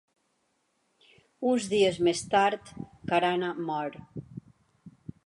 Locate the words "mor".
3.69-3.99